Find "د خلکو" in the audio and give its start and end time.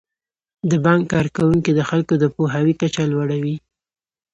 1.75-2.13